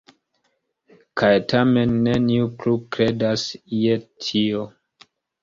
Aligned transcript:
Kaj 1.21 1.29
tamen 1.53 1.93
neniu 2.07 2.47
plu 2.65 2.75
kredas 2.97 3.45
je 3.83 4.01
tio. 4.09 4.67